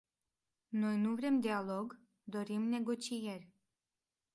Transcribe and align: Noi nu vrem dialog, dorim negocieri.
Noi 0.71 0.97
nu 0.97 1.13
vrem 1.15 1.39
dialog, 1.39 1.99
dorim 2.23 2.61
negocieri. 2.61 3.51